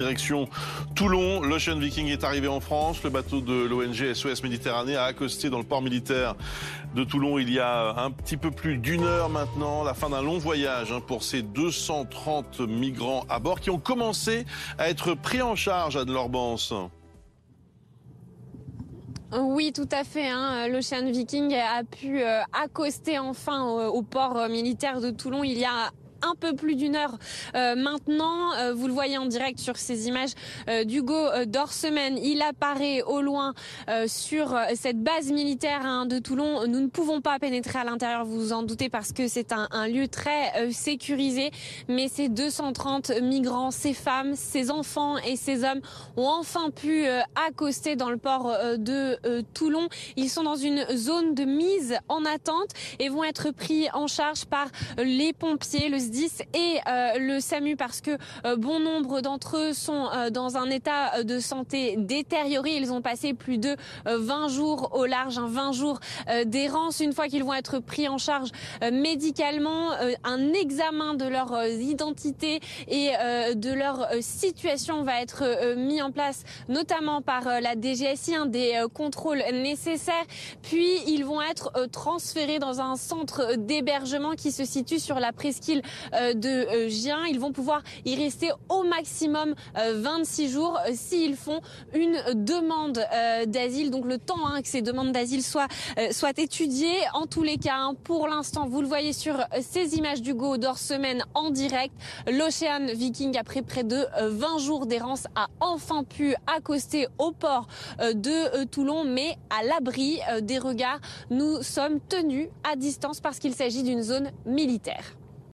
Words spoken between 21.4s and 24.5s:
a pu euh, accoster enfin au, port euh,